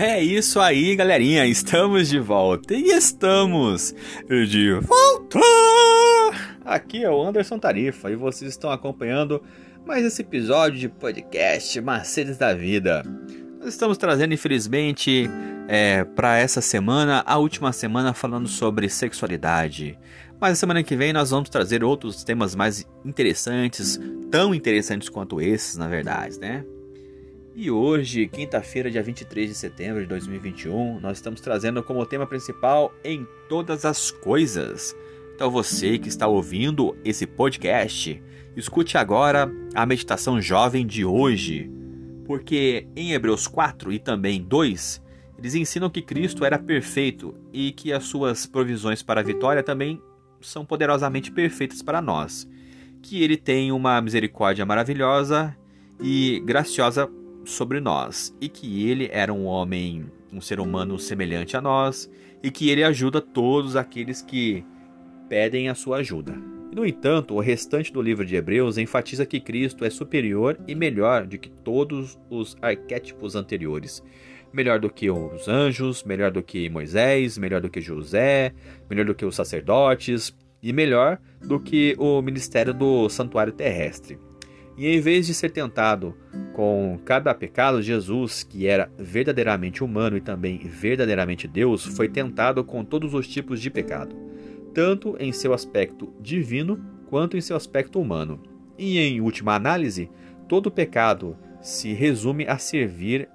[0.00, 1.44] É isso aí, galerinha.
[1.44, 2.72] Estamos de volta.
[2.72, 3.92] E estamos
[4.28, 5.40] de volta!
[6.64, 9.42] Aqui é o Anderson Tarifa e vocês estão acompanhando
[9.84, 13.02] mais esse episódio de podcast Macetes da Vida.
[13.58, 15.28] Nós estamos trazendo, infelizmente,
[15.66, 19.98] é, para essa semana, a última semana falando sobre sexualidade.
[20.40, 23.98] Mas a semana que vem nós vamos trazer outros temas mais interessantes,
[24.30, 26.64] tão interessantes quanto esses, na verdade, né?
[27.60, 32.94] E hoje, quinta-feira, dia 23 de setembro de 2021, nós estamos trazendo como tema principal
[33.02, 34.94] em todas as coisas.
[35.34, 38.22] Então você que está ouvindo esse podcast,
[38.54, 41.68] escute agora a meditação jovem de hoje.
[42.24, 45.02] Porque em Hebreus 4 e também 2,
[45.36, 50.00] eles ensinam que Cristo era perfeito e que as suas provisões para a vitória também
[50.40, 52.48] são poderosamente perfeitas para nós.
[53.02, 55.56] Que ele tem uma misericórdia maravilhosa
[56.00, 57.10] e graciosa
[57.48, 62.10] sobre nós, e que ele era um homem, um ser humano semelhante a nós,
[62.42, 64.64] e que ele ajuda todos aqueles que
[65.28, 66.34] pedem a sua ajuda.
[66.72, 71.26] No entanto, o restante do livro de Hebreus enfatiza que Cristo é superior e melhor
[71.26, 74.02] do que todos os arquétipos anteriores.
[74.52, 78.52] Melhor do que os anjos, melhor do que Moisés, melhor do que José,
[78.88, 84.18] melhor do que os sacerdotes e melhor do que o ministério do santuário terrestre.
[84.78, 86.14] E em vez de ser tentado
[86.52, 92.84] com cada pecado, Jesus, que era verdadeiramente humano e também verdadeiramente Deus, foi tentado com
[92.84, 94.14] todos os tipos de pecado,
[94.72, 98.40] tanto em seu aspecto divino quanto em seu aspecto humano.
[98.78, 100.08] E em última análise,
[100.46, 103.28] todo pecado se resume a servir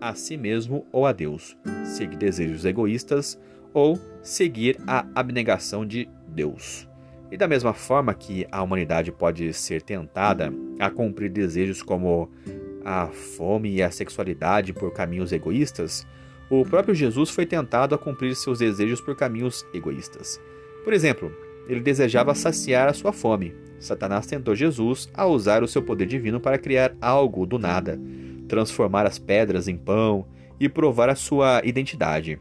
[0.00, 3.36] a si mesmo ou a Deus, seguir desejos egoístas
[3.74, 6.87] ou seguir a abnegação de Deus.
[7.30, 12.30] E da mesma forma que a humanidade pode ser tentada a cumprir desejos como
[12.84, 16.06] a fome e a sexualidade por caminhos egoístas,
[16.50, 20.40] o próprio Jesus foi tentado a cumprir seus desejos por caminhos egoístas.
[20.82, 21.30] Por exemplo,
[21.68, 23.54] ele desejava saciar a sua fome.
[23.78, 28.00] Satanás tentou Jesus a usar o seu poder divino para criar algo do nada,
[28.48, 30.26] transformar as pedras em pão
[30.58, 32.40] e provar a sua identidade.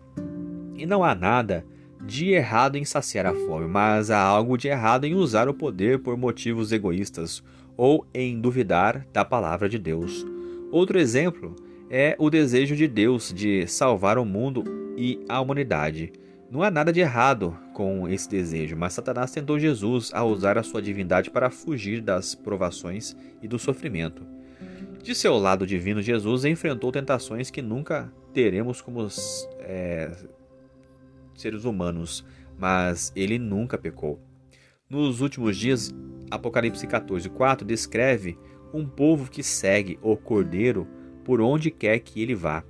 [0.75, 1.65] E não há nada
[2.07, 5.99] de errado em saciar a fome, mas há algo de errado em usar o poder
[5.99, 7.43] por motivos egoístas
[7.75, 10.25] ou em duvidar da palavra de Deus.
[10.71, 11.53] Outro exemplo
[11.89, 14.63] é o desejo de Deus de salvar o mundo
[14.97, 16.13] e a humanidade.
[16.49, 20.63] Não há nada de errado com esse desejo, mas Satanás tentou Jesus a usar a
[20.63, 24.25] sua divindade para fugir das provações e do sofrimento.
[25.03, 29.07] De seu lado divino, Jesus enfrentou tentações que nunca teremos como
[29.59, 30.11] é,
[31.37, 32.25] seres humanos,
[32.57, 34.19] mas ele nunca pecou.
[34.89, 35.93] Nos últimos dias,
[36.29, 38.37] Apocalipse 14, 4 descreve
[38.73, 40.87] um povo que segue o Cordeiro
[41.23, 42.63] por onde quer que ele vá.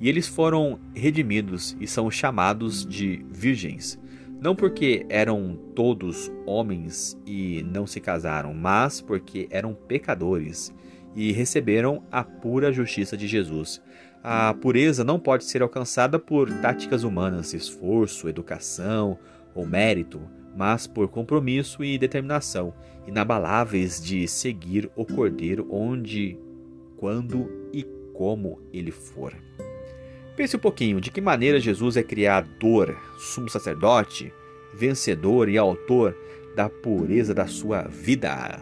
[0.00, 3.98] E eles foram redimidos e são chamados de virgens.
[4.40, 10.72] Não porque eram todos homens e não se casaram, mas porque eram pecadores
[11.18, 13.82] e receberam a pura justiça de Jesus.
[14.22, 19.18] A pureza não pode ser alcançada por táticas humanas, esforço, educação
[19.52, 20.20] ou mérito,
[20.56, 22.72] mas por compromisso e determinação
[23.04, 26.38] inabaláveis de seguir o Cordeiro onde,
[26.96, 27.82] quando e
[28.14, 29.34] como ele for.
[30.36, 34.32] Pense um pouquinho de que maneira Jesus é criador, sumo sacerdote,
[34.72, 36.16] vencedor e autor
[36.54, 38.60] da pureza da sua vida.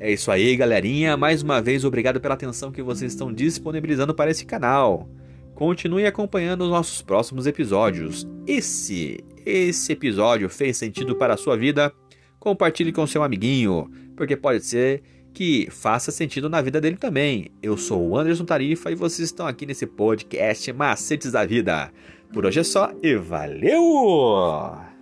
[0.00, 1.16] É isso aí, galerinha.
[1.16, 5.08] Mais uma vez, obrigado pela atenção que vocês estão disponibilizando para esse canal.
[5.54, 8.26] Continue acompanhando os nossos próximos episódios.
[8.46, 11.92] E se esse episódio fez sentido para a sua vida,
[12.38, 17.50] compartilhe com seu amiguinho, porque pode ser que faça sentido na vida dele também.
[17.62, 21.92] Eu sou o Anderson Tarifa e vocês estão aqui nesse podcast Macetes da Vida.
[22.32, 24.93] Por hoje é só e valeu!